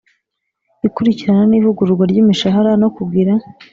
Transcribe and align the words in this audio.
ikurikirana 0.87 1.43
n 1.47 1.53
ivugururwa 1.59 2.03
ry 2.11 2.19
imishahara 2.21 2.71
no 2.81 2.89
kugira 2.95 3.33